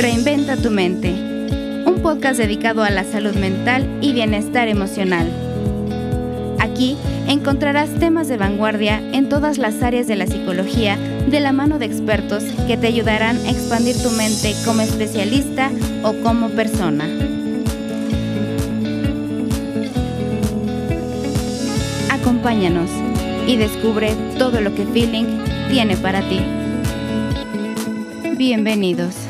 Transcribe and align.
Reinventa 0.00 0.56
tu 0.56 0.70
mente, 0.70 1.10
un 1.10 1.98
podcast 2.02 2.38
dedicado 2.38 2.82
a 2.82 2.88
la 2.88 3.04
salud 3.04 3.34
mental 3.34 3.86
y 4.00 4.14
bienestar 4.14 4.66
emocional. 4.66 5.30
Aquí 6.58 6.96
encontrarás 7.28 7.90
temas 7.98 8.26
de 8.26 8.38
vanguardia 8.38 9.02
en 9.12 9.28
todas 9.28 9.58
las 9.58 9.82
áreas 9.82 10.06
de 10.06 10.16
la 10.16 10.26
psicología 10.26 10.96
de 11.28 11.40
la 11.40 11.52
mano 11.52 11.78
de 11.78 11.84
expertos 11.84 12.42
que 12.66 12.78
te 12.78 12.86
ayudarán 12.86 13.36
a 13.44 13.50
expandir 13.50 13.94
tu 14.02 14.08
mente 14.12 14.54
como 14.64 14.80
especialista 14.80 15.70
o 16.02 16.14
como 16.22 16.48
persona. 16.48 17.04
Acompáñanos 22.08 22.88
y 23.46 23.58
descubre 23.58 24.14
todo 24.38 24.62
lo 24.62 24.74
que 24.74 24.86
Feeling 24.86 25.44
tiene 25.68 25.98
para 25.98 26.26
ti. 26.26 26.40
Bienvenidos. 28.38 29.29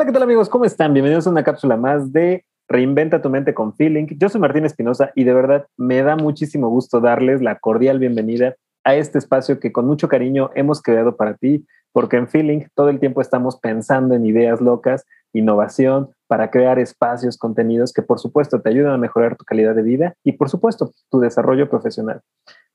Hola, 0.00 0.06
¿qué 0.06 0.14
tal 0.14 0.22
amigos? 0.22 0.48
¿Cómo 0.48 0.64
están? 0.64 0.94
Bienvenidos 0.94 1.26
a 1.26 1.30
una 1.30 1.44
cápsula 1.44 1.76
más 1.76 2.10
de 2.10 2.46
Reinventa 2.68 3.20
tu 3.20 3.28
mente 3.28 3.52
con 3.52 3.74
Feeling. 3.74 4.06
Yo 4.16 4.30
soy 4.30 4.40
Martín 4.40 4.64
Espinosa 4.64 5.12
y 5.14 5.24
de 5.24 5.34
verdad 5.34 5.66
me 5.76 6.02
da 6.02 6.16
muchísimo 6.16 6.70
gusto 6.70 7.00
darles 7.02 7.42
la 7.42 7.58
cordial 7.58 7.98
bienvenida 7.98 8.56
a 8.82 8.94
este 8.94 9.18
espacio 9.18 9.60
que 9.60 9.72
con 9.72 9.86
mucho 9.86 10.08
cariño 10.08 10.48
hemos 10.54 10.80
creado 10.80 11.16
para 11.16 11.34
ti, 11.34 11.66
porque 11.92 12.16
en 12.16 12.28
Feeling 12.28 12.62
todo 12.74 12.88
el 12.88 12.98
tiempo 12.98 13.20
estamos 13.20 13.58
pensando 13.60 14.14
en 14.14 14.24
ideas 14.24 14.62
locas, 14.62 15.04
innovación, 15.34 16.08
para 16.28 16.50
crear 16.50 16.78
espacios, 16.78 17.36
contenidos 17.36 17.92
que 17.92 18.00
por 18.00 18.20
supuesto 18.20 18.62
te 18.62 18.70
ayudan 18.70 18.94
a 18.94 18.96
mejorar 18.96 19.36
tu 19.36 19.44
calidad 19.44 19.74
de 19.74 19.82
vida 19.82 20.14
y 20.24 20.32
por 20.32 20.48
supuesto 20.48 20.92
tu 21.10 21.20
desarrollo 21.20 21.68
profesional. 21.68 22.22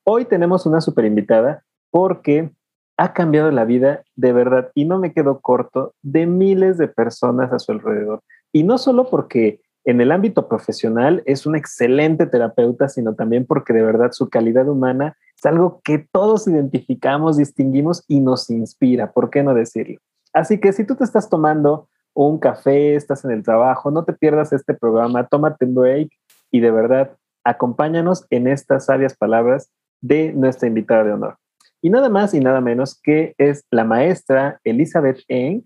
Hoy 0.04 0.26
tenemos 0.26 0.64
una 0.64 0.80
super 0.80 1.04
invitada 1.04 1.64
porque 1.90 2.52
ha 2.96 3.12
cambiado 3.12 3.50
la 3.50 3.64
vida 3.64 4.02
de 4.14 4.32
verdad 4.32 4.70
y 4.74 4.84
no 4.84 4.98
me 4.98 5.12
quedo 5.12 5.40
corto 5.40 5.94
de 6.02 6.26
miles 6.26 6.78
de 6.78 6.88
personas 6.88 7.52
a 7.52 7.58
su 7.58 7.72
alrededor. 7.72 8.22
Y 8.52 8.62
no 8.62 8.78
solo 8.78 9.08
porque 9.10 9.60
en 9.84 10.00
el 10.00 10.10
ámbito 10.10 10.48
profesional 10.48 11.22
es 11.26 11.46
una 11.46 11.58
excelente 11.58 12.26
terapeuta, 12.26 12.88
sino 12.88 13.14
también 13.14 13.46
porque 13.46 13.72
de 13.72 13.82
verdad 13.82 14.12
su 14.12 14.28
calidad 14.28 14.68
humana 14.68 15.16
es 15.36 15.46
algo 15.46 15.80
que 15.84 15.98
todos 16.10 16.48
identificamos, 16.48 17.36
distinguimos 17.36 18.04
y 18.08 18.20
nos 18.20 18.50
inspira, 18.50 19.12
¿por 19.12 19.30
qué 19.30 19.42
no 19.42 19.54
decirlo? 19.54 20.00
Así 20.32 20.58
que 20.58 20.72
si 20.72 20.84
tú 20.84 20.96
te 20.96 21.04
estás 21.04 21.28
tomando 21.28 21.88
un 22.14 22.38
café, 22.38 22.94
estás 22.96 23.24
en 23.24 23.30
el 23.30 23.42
trabajo, 23.42 23.90
no 23.90 24.04
te 24.04 24.14
pierdas 24.14 24.52
este 24.52 24.74
programa, 24.74 25.28
tómate 25.28 25.66
un 25.66 25.74
break 25.74 26.08
y 26.50 26.60
de 26.60 26.70
verdad 26.70 27.12
acompáñanos 27.44 28.26
en 28.30 28.48
estas 28.48 28.86
sabias 28.86 29.16
palabras 29.16 29.70
de 30.00 30.32
nuestra 30.32 30.66
invitada 30.66 31.04
de 31.04 31.12
honor. 31.12 31.36
Y 31.82 31.90
nada 31.90 32.08
más 32.08 32.34
y 32.34 32.40
nada 32.40 32.60
menos 32.60 33.00
que 33.00 33.34
es 33.38 33.64
la 33.70 33.84
maestra 33.84 34.60
Elizabeth 34.64 35.20
Eng, 35.28 35.62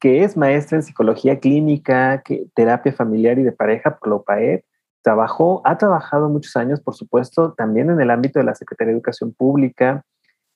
que 0.00 0.24
es 0.24 0.36
maestra 0.36 0.78
en 0.78 0.82
psicología 0.82 1.40
clínica, 1.40 2.22
que, 2.22 2.46
terapia 2.54 2.92
familiar 2.92 3.38
y 3.38 3.42
de 3.42 3.52
pareja 3.52 3.96
por 3.96 4.08
la 4.08 4.14
UPAED. 4.16 4.60
Trabajó, 5.02 5.62
ha 5.64 5.78
trabajado 5.78 6.28
muchos 6.28 6.56
años, 6.56 6.80
por 6.80 6.94
supuesto, 6.94 7.54
también 7.54 7.90
en 7.90 8.00
el 8.00 8.10
ámbito 8.10 8.38
de 8.38 8.44
la 8.44 8.54
Secretaría 8.54 8.92
de 8.92 8.98
Educación 8.98 9.32
Pública. 9.32 10.04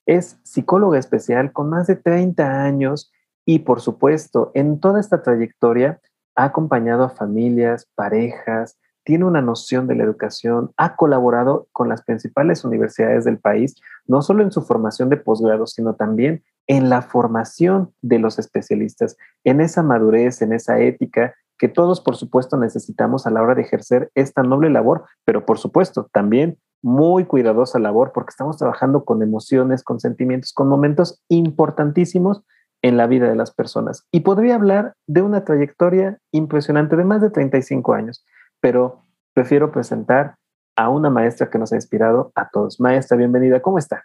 Es 0.06 0.38
psicóloga 0.42 0.98
especial 0.98 1.52
con 1.52 1.70
más 1.70 1.86
de 1.86 1.96
30 1.96 2.62
años 2.64 3.12
y, 3.46 3.60
por 3.60 3.80
supuesto, 3.80 4.50
en 4.54 4.80
toda 4.80 5.00
esta 5.00 5.22
trayectoria 5.22 6.00
ha 6.34 6.44
acompañado 6.44 7.04
a 7.04 7.10
familias, 7.10 7.86
parejas, 7.94 8.78
tiene 9.04 9.24
una 9.24 9.40
noción 9.40 9.86
de 9.86 9.94
la 9.94 10.04
educación, 10.04 10.72
ha 10.76 10.96
colaborado 10.96 11.68
con 11.72 11.88
las 11.88 12.02
principales 12.02 12.64
universidades 12.64 13.24
del 13.24 13.38
país, 13.38 13.76
no 14.06 14.22
solo 14.22 14.42
en 14.42 14.52
su 14.52 14.62
formación 14.62 15.08
de 15.08 15.16
posgrado, 15.16 15.66
sino 15.66 15.94
también 15.94 16.42
en 16.66 16.88
la 16.88 17.02
formación 17.02 17.92
de 18.02 18.18
los 18.18 18.38
especialistas, 18.38 19.16
en 19.44 19.60
esa 19.60 19.82
madurez, 19.82 20.42
en 20.42 20.52
esa 20.52 20.78
ética 20.78 21.34
que 21.58 21.68
todos, 21.68 22.00
por 22.00 22.16
supuesto, 22.16 22.56
necesitamos 22.56 23.26
a 23.26 23.30
la 23.30 23.42
hora 23.42 23.54
de 23.54 23.62
ejercer 23.62 24.10
esta 24.14 24.42
noble 24.42 24.70
labor, 24.70 25.04
pero 25.24 25.44
por 25.44 25.58
supuesto, 25.58 26.08
también 26.12 26.58
muy 26.82 27.26
cuidadosa 27.26 27.78
labor 27.78 28.12
porque 28.14 28.30
estamos 28.30 28.56
trabajando 28.56 29.04
con 29.04 29.22
emociones, 29.22 29.82
con 29.82 30.00
sentimientos, 30.00 30.54
con 30.54 30.68
momentos 30.68 31.22
importantísimos 31.28 32.42
en 32.82 32.96
la 32.96 33.06
vida 33.06 33.28
de 33.28 33.36
las 33.36 33.52
personas. 33.52 34.06
Y 34.10 34.20
podría 34.20 34.54
hablar 34.54 34.94
de 35.06 35.20
una 35.20 35.44
trayectoria 35.44 36.18
impresionante 36.32 36.96
de 36.96 37.04
más 37.04 37.20
de 37.20 37.30
35 37.30 37.92
años 37.92 38.24
pero 38.60 39.04
prefiero 39.32 39.72
presentar 39.72 40.36
a 40.76 40.88
una 40.88 41.10
maestra 41.10 41.50
que 41.50 41.58
nos 41.58 41.72
ha 41.72 41.76
inspirado 41.76 42.32
a 42.34 42.48
todos. 42.50 42.80
Maestra, 42.80 43.16
bienvenida, 43.16 43.60
¿cómo 43.60 43.78
está? 43.78 44.04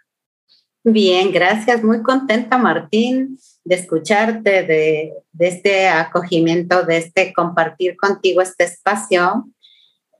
Bien, 0.84 1.32
gracias. 1.32 1.82
Muy 1.82 2.02
contenta, 2.02 2.58
Martín, 2.58 3.38
de 3.64 3.74
escucharte, 3.74 4.62
de, 4.62 5.12
de, 5.32 5.48
este 5.48 5.88
acogimiento, 5.88 6.84
de 6.84 6.98
este 6.98 7.32
compartir 7.32 7.96
contigo 7.96 8.40
este 8.40 8.64
espacio, 8.64 9.46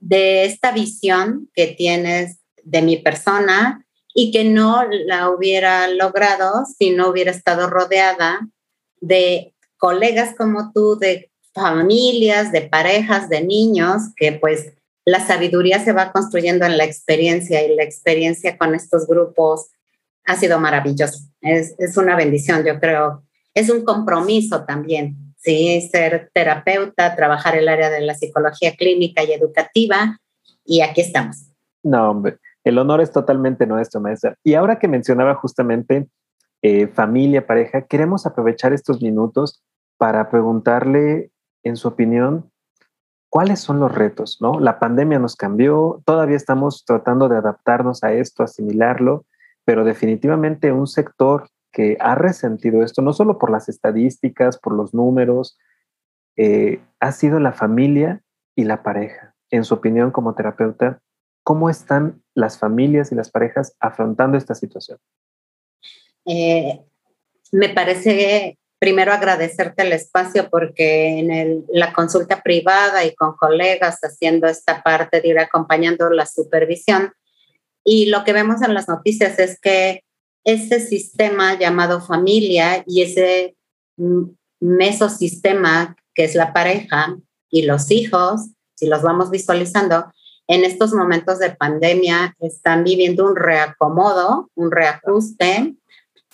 de 0.00 0.44
esta 0.44 0.72
visión 0.72 1.48
que 1.54 1.68
tienes 1.68 2.41
de 2.64 2.82
mi 2.82 2.97
persona 2.97 3.86
y 4.12 4.32
que 4.32 4.44
no 4.44 4.82
la 5.06 5.30
hubiera 5.30 5.86
logrado 5.88 6.64
si 6.64 6.91
no 6.91 7.10
hubiera 7.10 7.30
estado 7.30 7.68
rodeada 7.68 8.41
de 9.00 9.54
colegas 9.76 10.34
como 10.36 10.72
tú, 10.72 10.98
de 10.98 11.30
familias, 11.62 12.53
de 12.53 12.62
parejas, 12.62 13.28
de 13.28 13.43
niños, 13.43 14.03
que 14.17 14.33
pues 14.33 14.72
la 15.05 15.21
sabiduría 15.21 15.78
se 15.84 15.93
va 15.93 16.12
construyendo 16.12 16.67
en 16.67 16.77
la 16.77 16.84
experiencia 16.84 17.65
y 17.65 17.75
la 17.75 17.83
experiencia 17.83 18.56
con 18.59 18.75
estos 18.75 19.06
grupos 19.06 19.71
ha 20.25 20.37
sido 20.37 20.59
maravilloso. 20.59 21.21
Es, 21.41 21.75
es 21.78 21.97
una 21.97 22.16
bendición, 22.16 22.65
yo 22.65 22.78
creo. 22.81 23.22
Es 23.55 23.71
un 23.71 23.84
compromiso 23.84 24.65
también, 24.65 25.16
¿sí? 25.39 25.89
Ser 25.91 26.31
terapeuta, 26.34 27.15
trabajar 27.16 27.56
el 27.56 27.69
área 27.69 27.89
de 27.89 28.00
la 28.00 28.15
psicología 28.15 28.75
clínica 28.77 29.22
y 29.25 29.33
educativa, 29.33 30.19
y 30.65 30.81
aquí 30.81 31.00
estamos. 31.00 31.53
No, 31.83 32.11
hombre, 32.11 32.39
el 32.65 32.78
honor 32.78 33.00
es 33.00 33.12
totalmente 33.12 33.66
nuestro, 33.66 34.00
maestra. 34.00 34.37
Y 34.43 34.55
ahora 34.55 34.78
que 34.78 34.89
mencionaba 34.89 35.37
justamente 35.37 36.09
eh, 36.62 36.89
familia, 36.89 37.47
pareja, 37.47 37.87
queremos 37.87 38.27
aprovechar 38.27 38.72
estos 38.72 39.00
minutos 39.00 39.62
para 39.97 40.28
preguntarle 40.28 41.31
en 41.62 41.77
su 41.77 41.89
opinión, 41.89 42.50
¿cuáles 43.28 43.61
son 43.61 43.81
los 43.81 43.94
retos? 43.94 44.39
¿no? 44.41 44.61
La 44.61 44.78
pandemia 44.78 45.19
nos 45.19 45.37
cambió, 45.37 46.03
todavía 46.05 46.37
estamos 46.37 46.84
tratando 46.84 47.28
de 47.28 47.37
adaptarnos 47.37 48.03
a 48.05 48.12
esto, 48.12 48.43
asimilarlo, 48.43 49.27
pero 49.65 49.84
definitivamente 49.84 50.72
un 50.72 50.87
sector 50.87 51.49
que 51.72 51.97
ha 52.00 52.15
resentido 52.15 52.83
esto, 52.83 53.03
no 53.03 53.12
solo 53.12 53.39
por 53.39 53.50
las 53.50 53.69
estadísticas, 53.69 54.59
por 54.59 54.72
los 54.72 54.95
números, 54.95 55.59
eh, 56.37 56.81
ha 57.00 57.12
sido 57.12 57.41
la 57.41 57.53
familia 57.53 58.22
y 58.55 58.65
la 58.65 58.83
pareja. 58.83 59.34
En 59.50 59.65
su 59.65 59.75
opinión 59.75 60.11
como 60.11 60.34
terapeuta, 60.34 61.00
¿cómo 61.43 61.69
están 61.69 62.22
las 62.34 62.59
familias 62.59 63.12
y 63.12 63.15
las 63.15 63.31
parejas 63.31 63.77
afrontando 63.81 64.39
esta 64.39 64.55
situación? 64.55 64.99
Eh, 66.25 66.81
me 67.53 67.69
parece 67.69 68.59
primero 68.86 69.12
agradecerte 69.12 69.82
el 69.82 69.92
espacio 69.92 70.48
porque 70.48 71.19
en 71.19 71.64
la 71.72 71.92
consulta 71.92 72.41
privada 72.41 73.04
y 73.04 73.16
con 73.16 73.34
colegas 73.36 73.98
haciendo 74.00 74.47
esta 74.47 74.80
parte 74.84 75.20
de 75.20 75.26
ir 75.26 75.41
acompañando 75.41 76.08
la 76.10 76.24
supervisión. 76.24 77.12
Y 77.84 78.06
lo 78.06 78.22
que 78.22 78.32
vemos 78.32 78.62
en 78.62 78.74
las 78.74 78.88
noticias 78.88 79.41
es 79.41 79.58
que 79.58 80.04
ese 80.44 80.78
sistema 80.78 81.58
llamado 81.58 82.00
familia 82.00 82.84
y 82.86 83.02
ese 83.02 83.56
mesosistema 84.60 85.97
que 86.14 86.22
es 86.22 86.36
la 86.36 86.53
pareja 86.53 87.16
y 87.50 87.62
los 87.62 87.91
hijos, 87.91 88.50
si 88.76 88.86
los 88.86 89.03
vamos 89.03 89.32
visualizando, 89.32 90.12
en 90.47 90.64
estos 90.64 90.94
momentos 90.94 91.41
de 91.41 91.50
pandemia 91.50 92.36
están 92.38 92.84
viviendo 92.84 93.24
un 93.24 93.34
reacomodo, 93.34 94.48
un 94.54 94.71
reajuste 94.71 95.74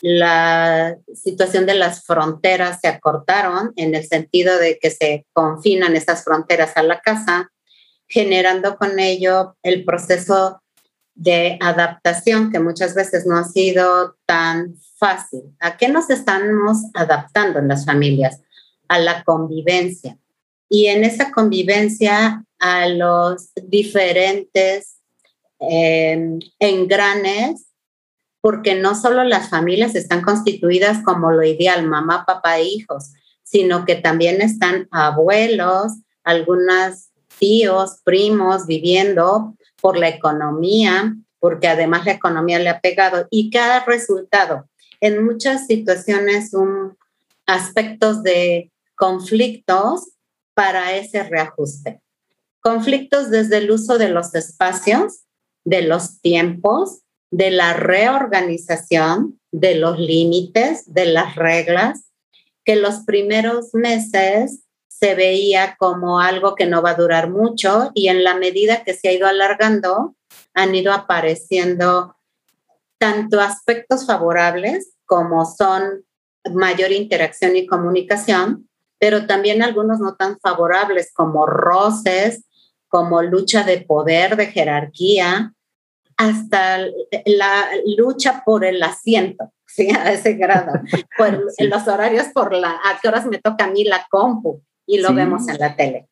la 0.02 0.98
situación 1.14 1.64
de 1.64 1.74
las 1.74 2.04
fronteras 2.04 2.80
se 2.82 2.88
acortaron 2.88 3.72
en 3.76 3.94
el 3.94 4.04
sentido 4.04 4.58
de 4.58 4.76
que 4.80 4.90
se 4.90 5.26
confinan 5.32 5.94
esas 5.94 6.24
fronteras 6.24 6.76
a 6.76 6.82
la 6.82 7.00
casa, 7.00 7.52
generando 8.08 8.76
con 8.76 8.98
ello 8.98 9.56
el 9.62 9.84
proceso 9.84 10.60
de 11.14 11.56
adaptación 11.60 12.50
que 12.50 12.58
muchas 12.58 12.96
veces 12.96 13.26
no 13.26 13.38
ha 13.38 13.44
sido 13.44 14.16
tan 14.26 14.74
fácil. 14.98 15.42
¿A 15.60 15.76
qué 15.76 15.88
nos 15.88 16.10
estamos 16.10 16.78
adaptando 16.94 17.60
en 17.60 17.68
las 17.68 17.86
familias? 17.86 18.40
A 18.88 18.98
la 18.98 19.22
convivencia. 19.22 20.18
Y 20.68 20.86
en 20.86 21.04
esa 21.04 21.30
convivencia 21.30 22.44
a 22.58 22.88
los 22.88 23.52
diferentes 23.54 24.96
eh, 25.60 26.38
engranes 26.58 27.66
porque 28.42 28.74
no 28.74 28.94
solo 28.94 29.24
las 29.24 29.48
familias 29.48 29.94
están 29.94 30.20
constituidas 30.20 31.02
como 31.04 31.30
lo 31.30 31.44
ideal, 31.44 31.86
mamá, 31.86 32.24
papá 32.26 32.58
e 32.58 32.64
hijos, 32.64 33.12
sino 33.44 33.86
que 33.86 33.94
también 33.94 34.42
están 34.42 34.88
abuelos, 34.90 35.92
algunos 36.24 37.10
tíos, 37.38 38.00
primos 38.04 38.66
viviendo 38.66 39.54
por 39.80 39.96
la 39.96 40.08
economía, 40.08 41.14
porque 41.38 41.68
además 41.68 42.04
la 42.04 42.12
economía 42.12 42.58
le 42.58 42.68
ha 42.68 42.80
pegado 42.80 43.28
y 43.30 43.50
cada 43.50 43.84
resultado. 43.84 44.68
En 45.00 45.24
muchas 45.24 45.66
situaciones 45.66 46.52
un 46.52 46.96
aspectos 47.46 48.22
de 48.22 48.72
conflictos 48.96 50.12
para 50.54 50.96
ese 50.96 51.22
reajuste. 51.22 52.00
Conflictos 52.60 53.30
desde 53.30 53.58
el 53.58 53.70
uso 53.70 53.98
de 53.98 54.08
los 54.08 54.34
espacios, 54.34 55.24
de 55.64 55.82
los 55.82 56.20
tiempos, 56.20 57.02
de 57.32 57.50
la 57.50 57.72
reorganización, 57.72 59.40
de 59.50 59.74
los 59.74 59.98
límites, 59.98 60.84
de 60.92 61.06
las 61.06 61.34
reglas, 61.34 62.04
que 62.64 62.76
los 62.76 63.00
primeros 63.00 63.74
meses 63.74 64.64
se 64.86 65.14
veía 65.14 65.76
como 65.78 66.20
algo 66.20 66.54
que 66.54 66.66
no 66.66 66.82
va 66.82 66.90
a 66.90 66.94
durar 66.94 67.30
mucho 67.30 67.90
y 67.94 68.08
en 68.08 68.22
la 68.22 68.36
medida 68.36 68.84
que 68.84 68.94
se 68.94 69.08
ha 69.08 69.12
ido 69.12 69.26
alargando, 69.26 70.14
han 70.54 70.74
ido 70.74 70.92
apareciendo 70.92 72.14
tanto 72.98 73.40
aspectos 73.40 74.06
favorables 74.06 74.92
como 75.06 75.46
son 75.46 76.04
mayor 76.52 76.92
interacción 76.92 77.56
y 77.56 77.66
comunicación, 77.66 78.68
pero 78.98 79.26
también 79.26 79.62
algunos 79.62 80.00
no 80.00 80.16
tan 80.16 80.38
favorables 80.38 81.12
como 81.14 81.46
roces, 81.46 82.44
como 82.88 83.22
lucha 83.22 83.64
de 83.64 83.80
poder, 83.80 84.36
de 84.36 84.48
jerarquía, 84.48 85.54
hasta 86.16 86.78
la 87.26 87.64
lucha 87.96 88.42
por 88.44 88.64
el 88.64 88.82
asiento, 88.82 89.52
¿sí? 89.66 89.88
A 89.90 90.12
ese 90.12 90.34
grado, 90.34 90.72
por 91.18 91.38
los 91.58 91.88
horarios, 91.88 92.26
por 92.34 92.52
la, 92.54 92.70
a 92.70 92.98
qué 93.00 93.08
horas 93.08 93.26
me 93.26 93.38
toca 93.38 93.64
a 93.64 93.70
mí 93.70 93.84
la 93.84 94.06
compu, 94.10 94.62
y 94.86 94.98
lo 95.00 95.14
vemos 95.14 95.48
en 95.48 95.58
la 95.58 95.76
tele. 95.76 96.08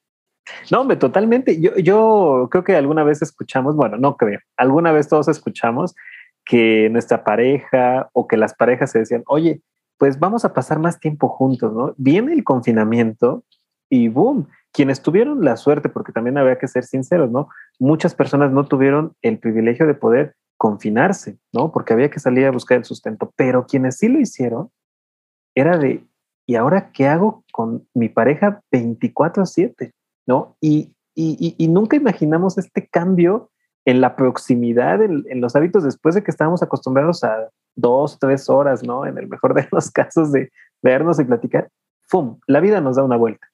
No, 0.70 0.80
hombre, 0.80 0.96
totalmente. 0.96 1.60
Yo, 1.60 1.76
yo 1.76 2.48
creo 2.50 2.64
que 2.64 2.76
alguna 2.76 3.04
vez 3.04 3.22
escuchamos, 3.22 3.76
bueno, 3.76 3.96
no 3.96 4.16
creo, 4.16 4.40
alguna 4.56 4.92
vez 4.92 5.08
todos 5.08 5.28
escuchamos 5.28 5.94
que 6.44 6.88
nuestra 6.90 7.22
pareja 7.22 8.08
o 8.12 8.26
que 8.26 8.36
las 8.36 8.54
parejas 8.54 8.90
se 8.90 9.00
decían, 9.00 9.22
oye, 9.26 9.60
pues 9.98 10.18
vamos 10.18 10.44
a 10.44 10.52
pasar 10.52 10.78
más 10.78 10.98
tiempo 10.98 11.28
juntos, 11.28 11.72
¿no? 11.72 11.94
Viene 11.98 12.32
el 12.32 12.42
confinamiento 12.42 13.44
y 13.88 14.08
boom, 14.08 14.48
quienes 14.72 15.02
tuvieron 15.02 15.44
la 15.44 15.56
suerte, 15.56 15.88
porque 15.88 16.12
también 16.12 16.38
había 16.38 16.58
que 16.58 16.68
ser 16.68 16.84
sinceros, 16.84 17.30
¿no? 17.30 17.48
Muchas 17.80 18.14
personas 18.14 18.52
no 18.52 18.66
tuvieron 18.66 19.14
el 19.22 19.38
privilegio 19.38 19.86
de 19.86 19.94
poder 19.94 20.36
confinarse, 20.56 21.38
¿no? 21.52 21.72
Porque 21.72 21.94
había 21.94 22.10
que 22.10 22.20
salir 22.20 22.44
a 22.46 22.50
buscar 22.50 22.76
el 22.76 22.84
sustento, 22.84 23.32
pero 23.34 23.66
quienes 23.66 23.96
sí 23.96 24.08
lo 24.08 24.20
hicieron 24.20 24.70
era 25.54 25.78
de, 25.78 26.06
¿y 26.46 26.56
ahora 26.56 26.92
qué 26.92 27.08
hago 27.08 27.44
con 27.50 27.88
mi 27.94 28.10
pareja 28.10 28.60
24/7? 28.70 29.92
¿No? 30.26 30.56
Y, 30.60 30.94
y, 31.14 31.68
nunca 31.68 31.96
imaginamos 31.96 32.56
este 32.56 32.86
cambio 32.86 33.50
en 33.84 34.00
la 34.00 34.14
proximidad, 34.16 35.02
en, 35.02 35.24
en, 35.28 35.40
los 35.40 35.56
hábitos 35.56 35.82
después 35.82 36.14
de 36.14 36.22
que 36.22 36.30
estábamos 36.30 36.62
acostumbrados 36.62 37.24
a 37.24 37.48
dos, 37.74 38.18
tres 38.18 38.48
horas, 38.48 38.82
¿no? 38.82 39.06
En 39.06 39.18
el 39.18 39.28
mejor 39.28 39.54
de 39.54 39.66
los 39.72 39.90
casos 39.90 40.30
de 40.32 40.50
vernos 40.82 41.18
y 41.18 41.24
platicar, 41.24 41.68
¡fum! 42.02 42.38
La 42.46 42.60
vida 42.60 42.80
nos 42.80 42.96
da 42.96 43.02
una 43.02 43.16
vuelta. 43.16 43.49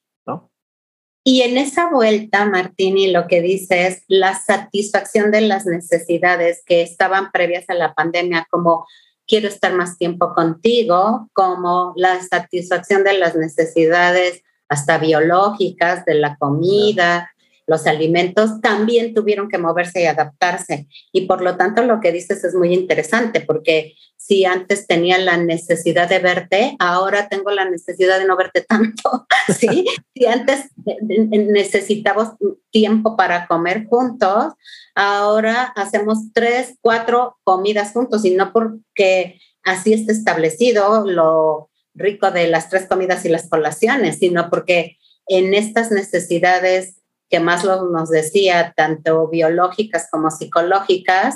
Y 1.28 1.42
en 1.42 1.58
esa 1.58 1.90
vuelta, 1.90 2.44
Martini, 2.44 3.10
lo 3.10 3.26
que 3.26 3.42
dice 3.42 3.88
es 3.88 4.04
la 4.06 4.38
satisfacción 4.38 5.32
de 5.32 5.40
las 5.40 5.66
necesidades 5.66 6.62
que 6.64 6.82
estaban 6.82 7.32
previas 7.32 7.64
a 7.66 7.74
la 7.74 7.94
pandemia, 7.94 8.46
como 8.48 8.86
quiero 9.26 9.48
estar 9.48 9.74
más 9.74 9.98
tiempo 9.98 10.32
contigo, 10.34 11.28
como 11.32 11.94
la 11.96 12.22
satisfacción 12.22 13.02
de 13.02 13.18
las 13.18 13.34
necesidades 13.34 14.44
hasta 14.68 14.98
biológicas, 14.98 16.04
de 16.04 16.14
la 16.14 16.36
comida, 16.36 17.28
los 17.66 17.86
alimentos 17.86 18.60
también 18.60 19.12
tuvieron 19.12 19.48
que 19.48 19.58
moverse 19.58 20.02
y 20.02 20.06
adaptarse. 20.06 20.86
Y 21.12 21.22
por 21.22 21.42
lo 21.42 21.56
tanto, 21.56 21.82
lo 21.82 22.00
que 22.00 22.12
dices 22.12 22.44
es 22.44 22.54
muy 22.54 22.72
interesante, 22.72 23.40
porque 23.40 23.94
si 24.16 24.44
antes 24.44 24.86
tenía 24.86 25.18
la 25.18 25.36
necesidad 25.36 26.08
de 26.08 26.18
verte, 26.18 26.76
ahora 26.78 27.28
tengo 27.28 27.50
la 27.50 27.68
necesidad 27.68 28.18
de 28.18 28.24
no 28.24 28.36
verte 28.36 28.62
tanto. 28.62 29.26
¿sí? 29.58 29.84
si 30.14 30.26
antes 30.26 30.70
necesitábamos 31.06 32.34
tiempo 32.70 33.16
para 33.16 33.46
comer 33.46 33.86
juntos, 33.86 34.54
ahora 34.94 35.64
hacemos 35.76 36.32
tres, 36.32 36.76
cuatro 36.80 37.38
comidas 37.44 37.92
juntos 37.92 38.24
y 38.24 38.30
no 38.30 38.52
porque 38.52 39.40
así 39.64 39.92
está 39.92 40.12
establecido 40.12 41.04
lo 41.04 41.70
rico 41.94 42.30
de 42.30 42.48
las 42.48 42.68
tres 42.68 42.86
comidas 42.86 43.24
y 43.24 43.28
las 43.28 43.48
colaciones, 43.48 44.18
sino 44.18 44.50
porque 44.50 44.98
en 45.26 45.54
estas 45.54 45.90
necesidades 45.90 46.96
que 47.28 47.40
Maslow 47.40 47.90
nos 47.90 48.10
decía, 48.10 48.72
tanto 48.76 49.28
biológicas 49.28 50.08
como 50.10 50.30
psicológicas, 50.30 51.34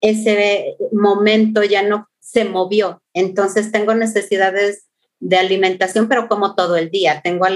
ese 0.00 0.76
momento 0.92 1.62
ya 1.62 1.82
no 1.82 2.08
se 2.20 2.44
movió. 2.44 3.02
Entonces 3.14 3.72
tengo 3.72 3.94
necesidades 3.94 4.88
de 5.20 5.36
alimentación, 5.36 6.08
pero 6.08 6.28
como 6.28 6.54
todo 6.54 6.76
el 6.76 6.90
día. 6.90 7.20
Tengo 7.22 7.46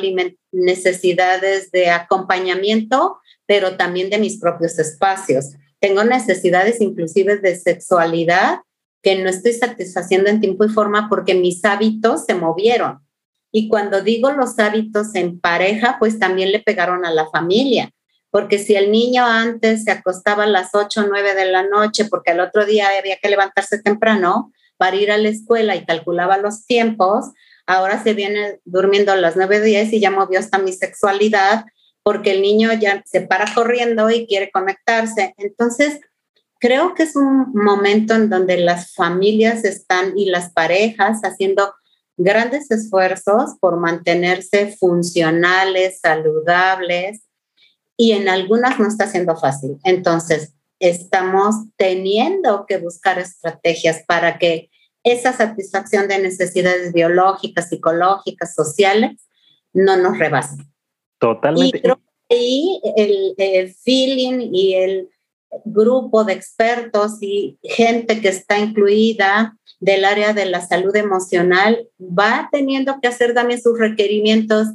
necesidades 0.51 1.71
de 1.71 1.91
acompañamiento, 1.91 3.19
pero 3.47 3.77
también 3.77 4.11
de 4.11 4.19
mis 4.19 4.41
propios 4.41 4.79
espacios. 4.79 5.55
Tengo 5.81 6.05
necesidades 6.05 6.81
inclusive 6.81 7.39
de 7.39 7.57
sexualidad 7.57 8.61
que 9.03 9.17
no 9.21 9.29
estoy 9.29 9.53
satisfaciendo 9.53 10.31
en 10.31 10.41
tiempo 10.41 10.65
y 10.65 10.69
forma 10.69 11.09
porque 11.09 11.35
mis 11.35 11.65
hábitos 11.65 12.25
se 12.25 12.35
movieron. 12.35 13.01
Y 13.53 13.69
cuando 13.69 14.03
digo 14.03 14.33
los 14.33 14.59
hábitos 14.59 15.15
en 15.15 15.39
pareja, 15.39 15.97
pues 16.01 16.19
también 16.19 16.51
le 16.51 16.61
pegaron 16.61 17.05
a 17.05 17.13
la 17.13 17.29
familia, 17.29 17.91
porque 18.31 18.59
si 18.59 18.75
el 18.75 18.91
niño 18.91 19.27
antes 19.27 19.85
se 19.85 19.91
acostaba 19.91 20.45
a 20.45 20.49
las 20.49 20.71
8 20.75 21.03
o 21.03 21.07
9 21.07 21.35
de 21.35 21.45
la 21.45 21.63
noche 21.63 22.07
porque 22.07 22.31
al 22.31 22.41
otro 22.41 22.65
día 22.65 22.89
había 22.99 23.19
que 23.19 23.29
levantarse 23.29 23.83
temprano 23.83 24.51
para 24.79 24.97
ir 24.97 25.13
a 25.13 25.19
la 25.19 25.29
escuela 25.29 25.77
y 25.77 25.85
calculaba 25.85 26.39
los 26.39 26.65
tiempos, 26.65 27.27
ahora 27.67 28.03
se 28.03 28.15
viene 28.15 28.59
durmiendo 28.65 29.13
a 29.13 29.17
las 29.17 29.37
9 29.37 29.61
o 29.61 29.63
10 29.63 29.93
y 29.93 30.01
ya 30.01 30.11
movió 30.11 30.39
hasta 30.39 30.59
mi 30.59 30.73
sexualidad 30.73 31.67
porque 32.03 32.33
el 32.33 32.43
niño 32.43 32.73
ya 32.73 33.03
se 33.07 33.21
para 33.21 33.53
corriendo 33.55 34.11
y 34.11 34.27
quiere 34.27 34.51
conectarse. 34.51 35.35
Entonces, 35.37 36.01
creo 36.59 36.95
que 36.95 37.05
es 37.05 37.17
un 37.17 37.53
momento 37.53 38.15
en 38.15 38.29
donde 38.31 38.57
las 38.57 38.95
familias 38.95 39.65
están 39.65 40.17
y 40.17 40.27
las 40.31 40.53
parejas 40.53 41.21
haciendo 41.23 41.75
grandes 42.17 42.71
esfuerzos 42.71 43.57
por 43.61 43.79
mantenerse 43.79 44.77
funcionales, 44.79 46.01
saludables, 46.01 47.23
y 47.97 48.13
en 48.13 48.29
algunas 48.29 48.79
no 48.79 48.89
está 48.89 49.07
siendo 49.07 49.37
fácil. 49.37 49.79
Entonces, 49.85 50.55
estamos 50.79 51.55
teniendo 51.77 52.67
que 52.67 52.79
buscar 52.79 53.19
estrategias 53.19 54.03
para 54.07 54.39
que 54.39 54.71
esa 55.05 55.33
satisfacción 55.33 56.09
de 56.09 56.19
necesidades 56.19 56.93
biológicas, 56.93 57.69
psicológicas, 57.69 58.55
sociales, 58.55 59.29
no 59.73 59.97
nos 59.97 60.19
rebase. 60.19 60.57
Totalmente. 61.19 61.79
Y 61.79 61.81
creo 61.81 61.97
que 61.97 62.37
ahí 62.37 62.81
el, 62.97 63.35
el 63.37 63.75
feeling 63.75 64.51
y 64.53 64.75
el 64.75 65.09
grupo 65.65 66.25
de 66.25 66.33
expertos 66.33 67.19
y 67.21 67.59
gente 67.63 68.21
que 68.21 68.29
está 68.29 68.59
incluida 68.59 69.57
del 69.83 70.05
área 70.05 70.33
de 70.33 70.47
la 70.47 70.61
salud 70.61 70.95
emocional 70.95 71.89
va 72.01 72.49
teniendo 72.53 73.01
que 73.03 73.09
hacer 73.09 73.35
también 73.35 73.61
sus 73.61 73.77
requerimientos 73.77 74.69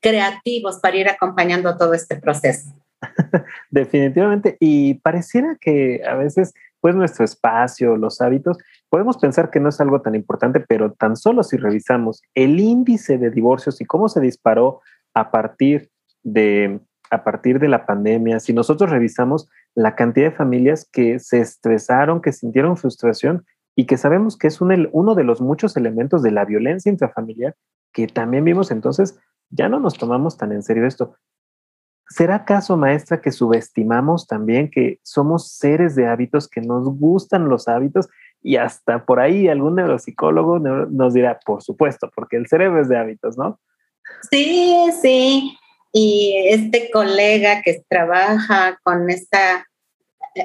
creativos 0.00 0.80
para 0.80 0.96
ir 0.96 1.08
acompañando 1.08 1.76
todo 1.76 1.94
este 1.94 2.16
proceso. 2.16 2.74
Definitivamente. 3.70 4.56
Y 4.58 4.94
pareciera 4.94 5.56
que 5.60 6.02
a 6.04 6.16
veces, 6.16 6.54
pues 6.80 6.96
nuestro 6.96 7.24
espacio, 7.24 7.96
los 7.96 8.20
hábitos, 8.20 8.58
podemos 8.88 9.16
pensar 9.16 9.48
que 9.48 9.60
no 9.60 9.68
es 9.68 9.80
algo 9.80 10.02
tan 10.02 10.16
importante, 10.16 10.58
pero 10.58 10.92
tan 10.92 11.14
solo 11.14 11.44
si 11.44 11.56
revisamos 11.56 12.20
el 12.34 12.58
índice 12.58 13.18
de 13.18 13.30
divorcios 13.30 13.80
y 13.80 13.84
cómo 13.84 14.08
se 14.08 14.20
disparó 14.20 14.80
a 15.14 15.30
partir 15.30 15.88
de, 16.24 16.80
a 17.10 17.22
partir 17.22 17.60
de 17.60 17.68
la 17.68 17.86
pandemia, 17.86 18.40
si 18.40 18.52
nosotros 18.52 18.90
revisamos 18.90 19.48
la 19.76 19.94
cantidad 19.94 20.30
de 20.30 20.36
familias 20.36 20.88
que 20.90 21.20
se 21.20 21.40
estresaron, 21.40 22.20
que 22.20 22.32
sintieron 22.32 22.76
frustración 22.76 23.46
y 23.74 23.86
que 23.86 23.96
sabemos 23.96 24.36
que 24.36 24.48
es 24.48 24.60
uno 24.60 25.14
de 25.14 25.24
los 25.24 25.40
muchos 25.40 25.76
elementos 25.76 26.22
de 26.22 26.30
la 26.30 26.44
violencia 26.44 26.90
intrafamiliar 26.90 27.56
que 27.92 28.06
también 28.06 28.44
vimos 28.44 28.70
entonces, 28.70 29.18
ya 29.50 29.68
no 29.68 29.78
nos 29.78 29.94
tomamos 29.94 30.36
tan 30.36 30.52
en 30.52 30.62
serio 30.62 30.86
esto. 30.86 31.14
¿Será 32.08 32.36
acaso, 32.36 32.76
maestra, 32.76 33.20
que 33.20 33.30
subestimamos 33.30 34.26
también 34.26 34.70
que 34.70 34.98
somos 35.02 35.52
seres 35.52 35.94
de 35.94 36.06
hábitos, 36.06 36.48
que 36.48 36.60
nos 36.60 36.88
gustan 36.98 37.48
los 37.48 37.68
hábitos 37.68 38.08
y 38.42 38.56
hasta 38.56 39.04
por 39.06 39.20
ahí 39.20 39.48
algún 39.48 39.76
neuropsicólogo 39.76 40.58
nos 40.58 41.14
dirá, 41.14 41.38
por 41.44 41.62
supuesto, 41.62 42.10
porque 42.14 42.36
el 42.36 42.48
cerebro 42.48 42.80
es 42.80 42.88
de 42.88 42.98
hábitos, 42.98 43.38
¿no? 43.38 43.60
Sí, 44.30 44.74
sí. 45.00 45.56
Y 45.92 46.34
este 46.48 46.90
colega 46.90 47.62
que 47.62 47.82
trabaja 47.88 48.78
con 48.82 49.08
esta 49.08 49.66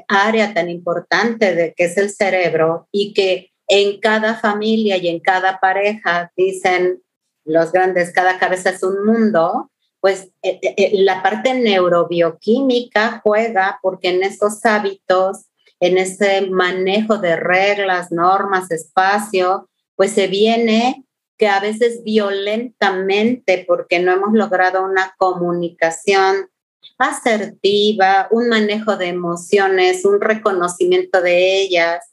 área 0.08 0.54
tan 0.54 0.70
importante 0.70 1.56
de 1.56 1.74
que 1.74 1.86
es 1.86 1.98
el 1.98 2.10
cerebro 2.10 2.88
y 2.92 3.14
que 3.14 3.52
en 3.68 4.00
cada 4.00 4.36
familia 4.36 4.98
y 4.98 5.08
en 5.08 5.20
cada 5.20 5.60
pareja 5.60 6.32
dicen 6.36 7.02
los 7.44 7.72
grandes, 7.72 8.12
cada 8.12 8.40
cabeza 8.40 8.72
es 8.72 8.84
un 8.84 9.06
mundo, 9.06 9.72
pues 10.00 10.30
eh, 10.42 10.60
eh, 10.62 10.74
eh, 10.78 10.92
la 11.04 11.24
parte 11.24 11.54
neurobioquímica 11.54 13.22
juega 13.24 13.80
porque 13.82 14.10
en 14.10 14.24
esos 14.24 14.66
hábitos, 14.66 15.46
en 15.80 15.98
ese 15.98 16.48
manejo 16.48 17.18
de 17.18 17.36
reglas, 17.36 18.12
normas, 18.12 18.72
espacio, 18.72 19.70
pues 19.96 20.12
se 20.12 20.28
viene 20.28 21.06
que 21.38 21.48
a 21.48 21.60
veces 21.60 22.04
violentamente, 22.04 23.64
porque 23.68 24.00
no 24.00 24.12
hemos 24.12 24.34
logrado 24.34 24.84
una 24.84 25.14
comunicación 25.18 26.50
asertiva, 26.98 28.28
un 28.32 28.50
manejo 28.50 28.98
de 28.98 29.08
emociones, 29.08 30.06
un 30.06 30.20
reconocimiento 30.22 31.22
de 31.22 31.62
ellas, 31.62 32.04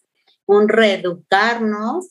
un 0.47 0.69
reeducarnos, 0.69 2.09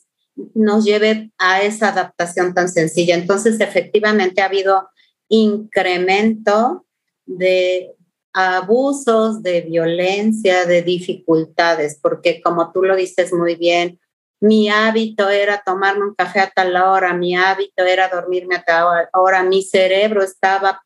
nos 0.54 0.84
lleve 0.84 1.30
a 1.38 1.62
esa 1.62 1.88
adaptación 1.88 2.54
tan 2.54 2.68
sencilla. 2.68 3.14
Entonces, 3.14 3.60
efectivamente 3.60 4.42
ha 4.42 4.46
habido 4.46 4.88
incremento 5.28 6.84
de 7.24 7.94
abusos, 8.32 9.42
de 9.42 9.60
violencia, 9.60 10.64
de 10.64 10.82
dificultades, 10.82 11.98
porque 12.02 12.42
como 12.42 12.72
tú 12.72 12.82
lo 12.82 12.96
dices 12.96 13.32
muy 13.32 13.54
bien, 13.54 14.00
mi 14.40 14.68
hábito 14.68 15.30
era 15.30 15.62
tomarme 15.64 16.04
un 16.04 16.14
café 16.14 16.40
a 16.40 16.50
tal 16.50 16.76
hora, 16.76 17.14
mi 17.14 17.36
hábito 17.36 17.84
era 17.84 18.08
dormirme 18.08 18.56
a 18.56 18.64
tal 18.64 19.08
hora, 19.12 19.42
mi 19.44 19.62
cerebro 19.62 20.22
estaba 20.22 20.82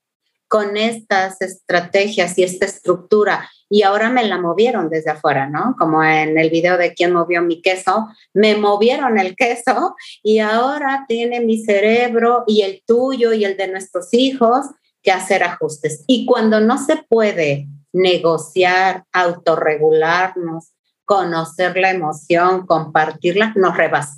con 0.48 0.76
estas 0.76 1.40
estrategias 1.40 2.36
y 2.38 2.42
esta 2.42 2.66
estructura 2.66 3.48
y 3.70 3.82
ahora 3.82 4.10
me 4.10 4.24
la 4.24 4.38
movieron 4.38 4.88
desde 4.88 5.10
afuera, 5.10 5.48
¿no? 5.48 5.76
Como 5.78 6.02
en 6.02 6.38
el 6.38 6.50
video 6.50 6.78
de 6.78 6.94
quién 6.94 7.12
movió 7.12 7.42
mi 7.42 7.60
queso, 7.60 8.08
me 8.32 8.56
movieron 8.56 9.18
el 9.18 9.36
queso 9.36 9.94
y 10.22 10.38
ahora 10.38 11.04
tiene 11.06 11.40
mi 11.40 11.62
cerebro 11.62 12.44
y 12.46 12.62
el 12.62 12.82
tuyo 12.86 13.32
y 13.32 13.44
el 13.44 13.56
de 13.56 13.68
nuestros 13.68 14.08
hijos 14.12 14.66
que 15.02 15.12
hacer 15.12 15.42
ajustes. 15.42 16.04
Y 16.06 16.24
cuando 16.24 16.60
no 16.60 16.78
se 16.78 16.96
puede 17.08 17.68
negociar, 17.92 19.04
autorregularnos, 19.12 20.72
conocer 21.04 21.76
la 21.76 21.90
emoción, 21.90 22.66
compartirla, 22.66 23.52
nos 23.56 23.76
rebasa. 23.76 24.14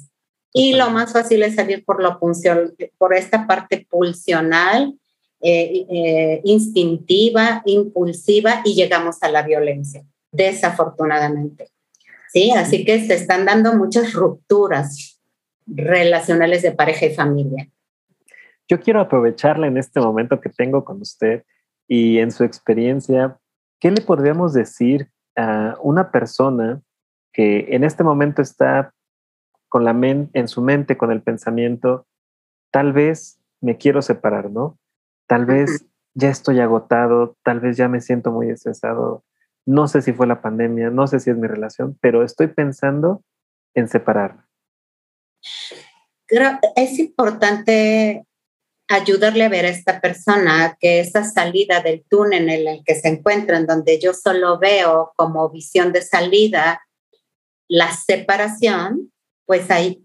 Y 0.53 0.75
lo 0.75 0.91
más 0.91 1.13
fácil 1.13 1.43
es 1.45 1.55
salir 1.55 1.85
por, 1.85 2.03
lo 2.03 2.19
por 2.99 3.15
esta 3.15 3.47
parte 3.47 3.87
pulsional, 3.89 4.99
eh, 5.43 5.87
eh, 5.89 6.41
instintiva, 6.45 7.63
impulsiva 7.65 8.61
y 8.65 8.75
llegamos 8.75 9.23
a 9.23 9.31
la 9.31 9.43
violencia, 9.43 10.05
desafortunadamente. 10.33 11.69
Sí, 12.33 12.51
así 12.53 12.85
que 12.85 13.07
se 13.07 13.15
están 13.15 13.45
dando 13.45 13.75
muchas 13.75 14.13
rupturas 14.13 15.21
relacionales 15.67 16.63
de 16.63 16.73
pareja 16.73 17.07
y 17.07 17.15
familia. 17.15 17.69
Yo 18.69 18.81
quiero 18.81 19.01
aprovecharla 19.01 19.67
en 19.67 19.79
este 19.79 20.01
momento 20.01 20.41
que 20.41 20.49
tengo 20.49 20.85
con 20.85 21.01
usted 21.01 21.45
y 21.89 22.19
en 22.19 22.31
su 22.31 22.45
experiencia, 22.45 23.39
¿qué 23.81 23.91
le 23.91 24.01
podríamos 24.01 24.53
decir 24.53 25.11
a 25.37 25.77
una 25.83 26.13
persona 26.13 26.83
que 27.33 27.67
en 27.71 27.85
este 27.85 28.05
momento 28.05 28.43
está 28.43 28.93
con 29.69 29.85
la 29.85 29.93
en 29.93 30.49
su 30.49 30.63
mente, 30.63 30.97
con 30.97 31.13
el 31.13 31.23
pensamiento, 31.23 32.07
tal 32.73 32.93
vez 32.93 33.41
me 33.61 33.77
quiero 33.77 34.03
separar, 34.03 34.51
¿no? 34.51 34.80
Tal 35.31 35.47
vez 35.47 35.87
ya 36.13 36.29
estoy 36.29 36.59
agotado, 36.59 37.37
tal 37.45 37.61
vez 37.61 37.77
ya 37.77 37.87
me 37.87 38.01
siento 38.01 38.33
muy 38.33 38.51
estresado, 38.51 39.25
no 39.65 39.87
sé 39.87 40.03
si 40.03 40.13
fue 40.13 40.27
la 40.27 40.43
pandemia, 40.43 40.91
no 40.91 41.07
sé 41.07 41.21
si 41.21 41.31
es 41.31 41.37
mi 41.37 41.47
relación, 41.47 41.97
pero 42.01 42.25
estoy 42.25 42.49
pensando 42.49 43.23
en 43.75 43.87
separarme. 43.87 44.43
Es 46.75 46.99
importante 46.99 48.27
ayudarle 48.89 49.45
a 49.45 49.49
ver 49.49 49.67
a 49.67 49.69
esta 49.69 50.01
persona 50.01 50.77
que 50.81 50.99
esa 50.99 51.23
salida 51.23 51.81
del 51.81 52.05
túnel 52.09 52.49
en 52.49 52.67
el 52.67 52.83
que 52.85 52.97
se 52.97 53.07
encuentra, 53.07 53.57
en 53.57 53.67
donde 53.69 54.01
yo 54.01 54.15
solo 54.15 54.59
veo 54.59 55.13
como 55.15 55.49
visión 55.49 55.93
de 55.93 56.03
salida 56.03 56.83
la 57.69 57.93
separación, 57.93 59.13
pues 59.47 59.71
hay 59.71 60.05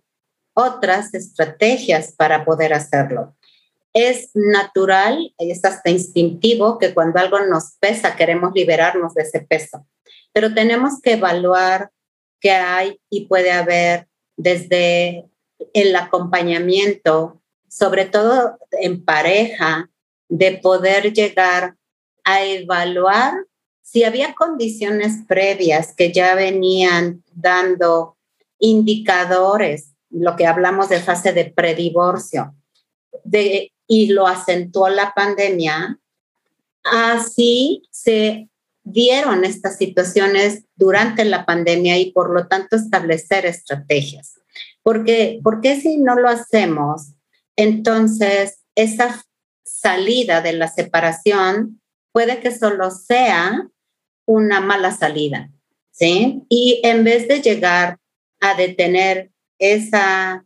otras 0.54 1.16
estrategias 1.16 2.14
para 2.16 2.46
poder 2.46 2.76
hacerlo. 2.76 3.35
Es 3.96 4.30
natural, 4.34 5.34
es 5.38 5.64
hasta 5.64 5.90
instintivo 5.90 6.78
que 6.78 6.94
cuando 6.94 7.20
algo 7.20 7.40
nos 7.40 7.78
pesa 7.80 8.16
queremos 8.16 8.52
liberarnos 8.54 9.14
de 9.16 9.24
ese 9.24 9.40
peso, 9.40 9.88
pero 10.34 10.54
tenemos 10.54 11.02
que 11.02 11.14
evaluar 11.14 11.92
qué 12.40 12.52
hay 12.52 13.00
y 13.10 13.26
puede 13.26 13.52
haber 13.52 14.08
desde 14.36 15.26
el 15.74 15.96
acompañamiento 15.96 17.42
sobre 17.76 18.06
todo 18.06 18.58
en 18.72 19.04
pareja, 19.04 19.90
de 20.30 20.58
poder 20.58 21.12
llegar 21.12 21.76
a 22.24 22.42
evaluar 22.46 23.34
si 23.82 24.06
había 24.06 24.34
condiciones 24.34 25.26
previas 25.28 25.94
que 25.94 26.14
ya 26.14 26.36
venían 26.36 27.22
dando 27.34 28.18
indicadores, 28.60 29.92
lo 30.10 30.38
que 30.38 30.48
hablamos 30.48 30.88
de 30.88 31.02
fase 31.02 31.34
de 31.34 31.46
predivorcio, 31.46 32.56
de, 33.26 33.74
y 33.88 34.08
lo 34.08 34.28
acentuó 34.28 34.90
la 34.90 35.14
pandemia, 35.14 36.00
así 36.84 37.84
se 37.92 38.50
dieron 38.84 39.44
estas 39.46 39.78
situaciones 39.78 40.66
durante 40.76 41.26
la 41.26 41.46
pandemia 41.46 41.98
y 41.98 42.12
por 42.12 42.32
lo 42.32 42.48
tanto 42.48 42.76
establecer 42.76 43.46
estrategias. 43.46 44.40
Porque, 44.84 45.40
porque 45.44 45.80
si 45.80 45.98
no 45.98 46.16
lo 46.16 46.30
hacemos, 46.30 47.16
entonces, 47.56 48.60
esa 48.76 49.26
salida 49.64 50.42
de 50.42 50.54
la 50.54 50.68
separación 50.68 51.82
puede 52.12 52.40
que 52.40 52.56
solo 52.56 52.92
sea 52.92 53.68
una 54.26 54.62
mala 54.62 54.92
salida, 54.92 55.52
¿sí? 55.92 56.44
Y 56.50 56.82
en 56.84 57.04
vez 57.04 57.28
de 57.28 57.42
llegar 57.42 58.00
a 58.42 58.56
detener 58.56 59.32
esa 59.60 60.46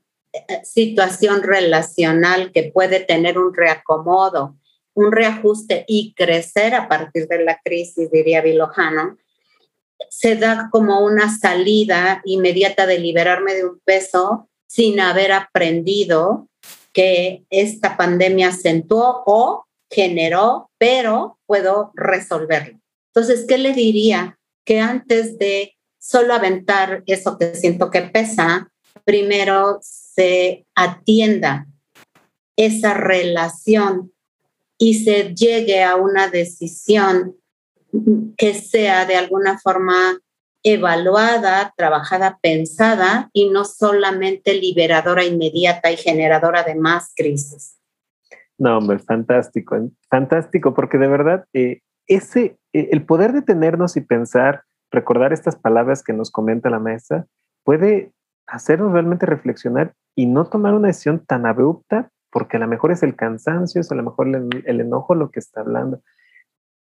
situación 0.63 1.43
relacional 1.43 2.51
que 2.51 2.71
puede 2.73 2.99
tener 2.99 3.37
un 3.37 3.53
reacomodo, 3.53 4.55
un 4.93 5.11
reajuste 5.11 5.85
y 5.87 6.13
crecer 6.13 6.75
a 6.75 6.87
partir 6.87 7.27
de 7.27 7.43
la 7.43 7.59
crisis, 7.63 8.11
diría 8.11 8.41
Vilojano, 8.41 9.17
se 10.09 10.35
da 10.35 10.69
como 10.71 11.03
una 11.03 11.35
salida 11.35 12.21
inmediata 12.25 12.85
de 12.85 12.99
liberarme 12.99 13.53
de 13.53 13.65
un 13.65 13.79
peso 13.83 14.49
sin 14.67 14.99
haber 14.99 15.31
aprendido 15.31 16.47
que 16.93 17.43
esta 17.49 17.97
pandemia 17.97 18.49
acentuó 18.49 19.23
o 19.25 19.65
generó, 19.89 20.69
pero 20.77 21.39
puedo 21.45 21.91
resolverlo. 21.95 22.79
Entonces, 23.13 23.45
¿qué 23.47 23.57
le 23.57 23.73
diría? 23.73 24.37
Que 24.65 24.79
antes 24.79 25.37
de 25.37 25.75
solo 25.97 26.33
aventar 26.33 27.03
eso 27.07 27.37
que 27.37 27.55
siento 27.55 27.89
que 27.89 28.01
pesa, 28.01 28.71
primero 29.09 29.79
se 29.81 30.67
atienda 30.75 31.65
esa 32.55 32.93
relación 32.93 34.11
y 34.77 35.03
se 35.03 35.33
llegue 35.33 35.83
a 35.83 35.95
una 35.95 36.27
decisión 36.27 37.35
que 38.37 38.53
sea 38.53 39.07
de 39.07 39.15
alguna 39.15 39.57
forma 39.57 40.19
evaluada, 40.61 41.73
trabajada, 41.75 42.37
pensada 42.39 43.31
y 43.33 43.49
no 43.49 43.65
solamente 43.65 44.53
liberadora 44.53 45.23
inmediata 45.23 45.91
y 45.91 45.97
generadora 45.97 46.61
de 46.61 46.75
más 46.75 47.11
crisis. 47.15 47.79
No, 48.59 48.77
hombre, 48.77 48.99
fantástico, 48.99 49.89
fantástico, 50.07 50.75
porque 50.75 50.99
de 50.99 51.07
verdad 51.07 51.45
eh, 51.53 51.81
ese, 52.05 52.59
eh, 52.73 52.89
el 52.91 53.07
poder 53.07 53.33
detenernos 53.33 53.97
y 53.97 54.01
pensar, 54.01 54.65
recordar 54.91 55.33
estas 55.33 55.55
palabras 55.55 56.03
que 56.03 56.13
nos 56.13 56.29
comenta 56.29 56.69
la 56.69 56.77
maestra, 56.77 57.25
puede 57.63 58.11
hacernos 58.49 58.91
realmente 58.91 59.25
reflexionar 59.25 59.93
y 60.15 60.25
no 60.25 60.45
tomar 60.45 60.73
una 60.73 60.87
decisión 60.87 61.25
tan 61.25 61.45
abrupta, 61.45 62.11
porque 62.31 62.57
a 62.57 62.59
lo 62.59 62.67
mejor 62.67 62.91
es 62.91 63.03
el 63.03 63.15
cansancio, 63.15 63.81
es 63.81 63.91
a 63.91 63.95
lo 63.95 64.03
mejor 64.03 64.27
el, 64.27 64.63
el 64.65 64.81
enojo 64.81 65.15
lo 65.15 65.31
que 65.31 65.39
está 65.39 65.61
hablando. 65.61 66.01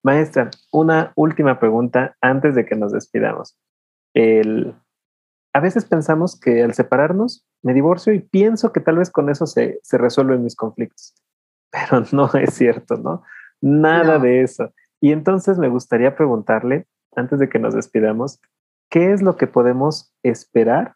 Maestra, 0.03 0.49
una 0.71 1.11
última 1.15 1.59
pregunta 1.59 2.15
antes 2.21 2.55
de 2.55 2.65
que 2.65 2.75
nos 2.75 2.91
despidamos. 2.91 3.57
El, 4.13 4.73
a 5.53 5.59
veces 5.59 5.85
pensamos 5.85 6.39
que 6.39 6.63
al 6.63 6.73
separarnos 6.73 7.45
me 7.61 7.73
divorcio 7.73 8.13
y 8.13 8.19
pienso 8.19 8.71
que 8.71 8.79
tal 8.79 8.97
vez 8.97 9.11
con 9.11 9.29
eso 9.29 9.45
se, 9.45 9.79
se 9.83 9.97
resuelven 9.97 10.43
mis 10.43 10.55
conflictos, 10.55 11.15
pero 11.71 12.05
no 12.11 12.29
es 12.33 12.53
cierto, 12.53 12.95
¿no? 12.95 13.23
Nada 13.61 14.19
de 14.19 14.41
eso. 14.41 14.73
Y 15.01 15.11
entonces 15.11 15.57
me 15.57 15.69
gustaría 15.69 16.15
preguntarle, 16.15 16.87
antes 17.15 17.39
de 17.39 17.49
que 17.49 17.59
nos 17.59 17.73
despidamos, 17.73 18.39
¿qué 18.89 19.11
es 19.11 19.21
lo 19.21 19.35
que 19.37 19.47
podemos 19.47 20.13
esperar 20.23 20.95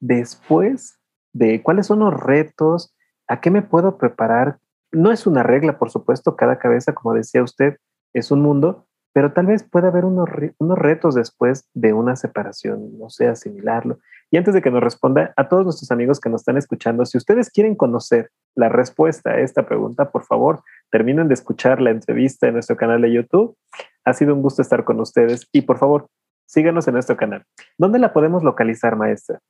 después 0.00 0.98
de 1.32 1.62
cuáles 1.62 1.86
son 1.86 2.00
los 2.00 2.18
retos? 2.18 2.94
¿A 3.28 3.40
qué 3.40 3.50
me 3.50 3.62
puedo 3.62 3.98
preparar? 3.98 4.58
No 4.92 5.12
es 5.12 5.26
una 5.26 5.42
regla, 5.42 5.78
por 5.78 5.90
supuesto, 5.90 6.36
cada 6.36 6.58
cabeza, 6.58 6.94
como 6.94 7.14
decía 7.14 7.42
usted, 7.42 7.76
es 8.12 8.30
un 8.32 8.40
mundo, 8.42 8.86
pero 9.12 9.32
tal 9.32 9.46
vez 9.46 9.62
pueda 9.62 9.88
haber 9.88 10.04
unos, 10.04 10.28
unos 10.58 10.78
retos 10.78 11.14
después 11.14 11.68
de 11.74 11.92
una 11.92 12.16
separación, 12.16 12.98
no 12.98 13.10
sé, 13.10 13.28
asimilarlo. 13.28 13.98
Y 14.30 14.36
antes 14.36 14.54
de 14.54 14.62
que 14.62 14.70
nos 14.70 14.82
responda, 14.82 15.32
a 15.36 15.48
todos 15.48 15.64
nuestros 15.64 15.90
amigos 15.90 16.20
que 16.20 16.30
nos 16.30 16.42
están 16.42 16.56
escuchando, 16.56 17.04
si 17.04 17.18
ustedes 17.18 17.50
quieren 17.50 17.74
conocer 17.74 18.30
la 18.54 18.68
respuesta 18.68 19.30
a 19.30 19.40
esta 19.40 19.66
pregunta, 19.66 20.10
por 20.10 20.24
favor, 20.24 20.62
terminen 20.90 21.28
de 21.28 21.34
escuchar 21.34 21.80
la 21.80 21.90
entrevista 21.90 22.46
en 22.46 22.54
nuestro 22.54 22.76
canal 22.76 23.02
de 23.02 23.12
YouTube. 23.12 23.56
Ha 24.04 24.12
sido 24.12 24.34
un 24.34 24.42
gusto 24.42 24.62
estar 24.62 24.84
con 24.84 25.00
ustedes 25.00 25.48
y 25.52 25.62
por 25.62 25.78
favor, 25.78 26.06
síganos 26.46 26.86
en 26.86 26.94
nuestro 26.94 27.16
canal. 27.16 27.44
¿Dónde 27.78 27.98
la 27.98 28.12
podemos 28.12 28.44
localizar, 28.44 28.94
maestra? 28.94 29.40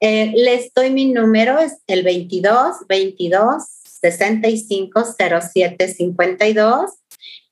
Eh, 0.00 0.32
les 0.36 0.72
doy 0.74 0.90
mi 0.90 1.12
número, 1.12 1.58
es 1.58 1.78
el 1.86 2.02
22 2.02 2.86
22 2.88 3.62
65 4.00 5.04
07 5.18 5.88
52 5.88 6.90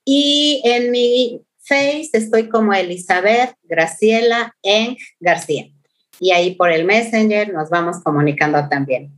y 0.05 0.63
en 0.65 0.91
mi 0.91 1.41
Face 1.67 2.11
estoy 2.13 2.51
como 2.51 2.75
Elizabeth 2.75 3.55
Graciela 3.63 4.55
Eng 4.63 4.97
García 5.19 5.69
y 6.21 6.33
ahí 6.33 6.55
por 6.55 6.71
el 6.71 6.85
Messenger 6.85 7.53
nos 7.53 7.71
vamos 7.71 8.03
comunicando 8.03 8.69
también. 8.69 9.11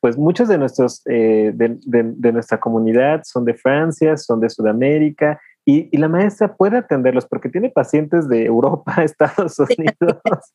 Pues 0.00 0.16
muchos 0.16 0.48
de 0.48 0.58
nuestros 0.58 1.02
eh, 1.06 1.52
de, 1.54 1.78
de, 1.84 2.32
nuestra 2.32 2.58
comunidad 2.58 3.22
son 3.24 3.44
de 3.44 3.54
Francia, 3.54 4.16
son 4.16 4.40
de 4.40 4.48
Sudamérica 4.48 5.40
y, 5.70 5.88
y, 5.92 5.98
la 5.98 6.08
maestra 6.08 6.56
puede 6.56 6.78
atenderlos 6.78 7.26
porque 7.26 7.48
tiene 7.48 7.70
pacientes 7.70 8.28
de 8.28 8.44
Europa, 8.44 8.92
Estados 9.04 9.58
Unidos. 9.58 10.20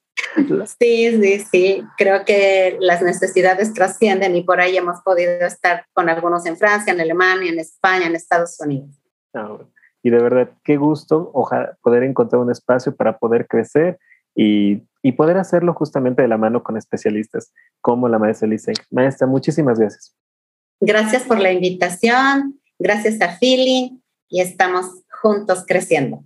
Sí, 0.79 1.21
sí, 1.21 1.45
sí. 1.49 1.83
Creo 1.97 2.25
que 2.25 2.75
las 2.81 3.01
necesidades 3.01 3.73
trascienden 3.73 4.35
y 4.35 4.43
por 4.43 4.59
ahí 4.59 4.75
hemos 4.75 4.99
podido 5.01 5.45
estar 5.45 5.85
con 5.93 6.09
algunos 6.09 6.45
en 6.45 6.57
Francia, 6.57 6.91
en 6.91 6.99
Alemania, 6.99 7.49
en 7.49 7.59
España, 7.59 8.07
en 8.07 8.15
Estados 8.15 8.59
Unidos. 8.59 8.89
Ah, 9.33 9.57
y 10.03 10.09
de 10.09 10.21
verdad, 10.21 10.49
qué 10.65 10.75
gusto 10.75 11.31
ojalá 11.33 11.77
poder 11.81 12.03
encontrar 12.03 12.41
un 12.41 12.51
espacio 12.51 12.93
para 12.93 13.17
poder 13.17 13.47
crecer 13.47 13.97
y, 14.35 14.83
y, 15.01 15.13
poder 15.13 15.37
hacerlo 15.37 15.73
justamente 15.73 16.21
de 16.21 16.27
la 16.27 16.37
mano 16.37 16.63
con 16.63 16.75
especialistas 16.75 17.53
como 17.79 18.09
la 18.09 18.19
maestra 18.19 18.49
Lisa. 18.49 18.73
Maestra, 18.91 19.27
muchísimas 19.27 19.79
gracias. 19.79 20.13
Gracias 20.81 21.23
por 21.23 21.39
la 21.39 21.53
invitación, 21.53 22.59
gracias 22.77 23.21
a 23.21 23.37
Feeling 23.37 23.99
y 24.27 24.41
estamos 24.41 25.04
juntos 25.25 25.65
creciendo. 25.67 26.23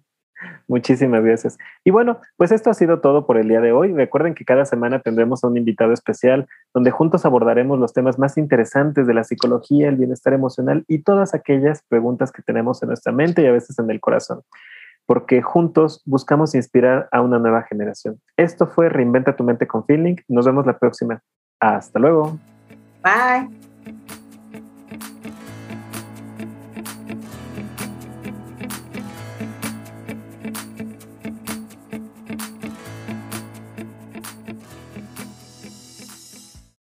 Muchísimas 0.67 1.23
gracias. 1.23 1.57
Y 1.85 1.91
bueno, 1.91 2.19
pues 2.35 2.51
esto 2.51 2.69
ha 2.69 2.73
sido 2.73 2.99
todo 2.99 3.25
por 3.25 3.37
el 3.37 3.47
día 3.47 3.61
de 3.61 3.71
hoy. 3.71 3.93
Recuerden 3.93 4.35
que 4.35 4.43
cada 4.43 4.65
semana 4.65 4.99
tendremos 4.99 5.41
a 5.43 5.47
un 5.47 5.55
invitado 5.55 5.93
especial 5.93 6.47
donde 6.73 6.91
juntos 6.91 7.25
abordaremos 7.25 7.79
los 7.79 7.93
temas 7.93 8.19
más 8.19 8.37
interesantes 8.37 9.07
de 9.07 9.13
la 9.13 9.23
psicología, 9.23 9.87
el 9.87 9.95
bienestar 9.95 10.33
emocional 10.33 10.83
y 10.87 10.99
todas 10.99 11.33
aquellas 11.33 11.81
preguntas 11.87 12.31
que 12.33 12.41
tenemos 12.41 12.83
en 12.83 12.87
nuestra 12.87 13.13
mente 13.13 13.41
y 13.41 13.47
a 13.47 13.53
veces 13.53 13.79
en 13.79 13.89
el 13.89 14.01
corazón 14.01 14.41
porque 15.05 15.41
juntos 15.41 16.03
buscamos 16.05 16.53
inspirar 16.53 17.09
a 17.11 17.21
una 17.21 17.39
nueva 17.39 17.63
generación. 17.63 18.21
Esto 18.37 18.67
fue 18.67 18.89
Reinventa 18.89 19.35
tu 19.35 19.43
mente 19.43 19.65
con 19.65 19.83
Feeling. 19.83 20.17
Nos 20.27 20.45
vemos 20.45 20.67
la 20.67 20.77
próxima. 20.77 21.19
Hasta 21.59 21.97
luego. 21.97 22.37
Bye. 23.01 23.68